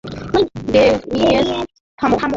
[0.71, 1.47] Damien,
[1.99, 2.15] থামো!